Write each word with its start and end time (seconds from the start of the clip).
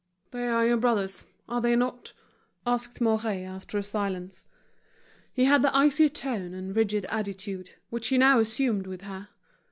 "They 0.31 0.47
are 0.47 0.65
your 0.65 0.77
brothers, 0.77 1.25
are 1.47 1.61
they 1.61 1.75
not?" 1.75 2.13
asked 2.65 3.01
Mouret, 3.01 3.43
after 3.45 3.77
a 3.77 3.83
silence. 3.83 4.47
He 5.31 5.45
had 5.45 5.61
the 5.61 5.77
icy 5.77 6.09
tone 6.09 6.55
and 6.55 6.75
rigid 6.75 7.05
attitude, 7.05 7.75
which 7.91 8.07
he 8.07 8.17
now 8.17 8.39
assumed 8.39 8.87
with 8.87 9.01
her. 9.01 9.29